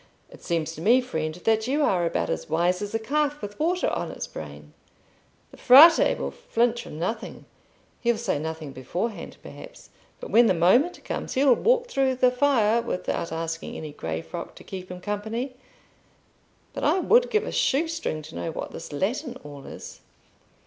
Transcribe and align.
"It 0.31 0.43
seems 0.43 0.73
to 0.73 0.81
me, 0.81 0.99
friend, 0.99 1.35
that 1.35 1.67
you 1.67 1.83
are 1.83 2.07
about 2.07 2.31
as 2.31 2.49
wise 2.49 2.81
as 2.81 2.95
a 2.95 2.97
calf 2.97 3.39
with 3.39 3.59
water 3.59 3.87
on 3.91 4.09
its 4.09 4.25
brain. 4.25 4.73
The 5.51 5.57
Frate 5.57 6.17
will 6.17 6.31
flinch 6.31 6.81
from 6.81 6.97
nothing: 6.97 7.45
he'll 7.99 8.17
say 8.17 8.39
nothing 8.39 8.71
beforehand, 8.71 9.37
perhaps, 9.43 9.91
but 10.19 10.31
when 10.31 10.47
the 10.47 10.55
moment 10.55 11.03
comes 11.03 11.35
he'll 11.35 11.53
walk 11.53 11.87
through 11.87 12.15
the 12.15 12.31
fire 12.31 12.81
without 12.81 13.31
asking 13.31 13.77
any 13.77 13.91
grey 13.91 14.23
frock 14.23 14.55
to 14.55 14.63
keep 14.63 14.89
him 14.89 15.01
company. 15.01 15.53
But 16.73 16.83
I 16.83 16.97
would 16.97 17.29
give 17.29 17.45
a 17.45 17.51
shoestring 17.51 18.23
to 18.23 18.35
know 18.35 18.49
what 18.49 18.71
this 18.71 18.91
Latin 18.91 19.35
all 19.43 19.67
is." 19.67 20.01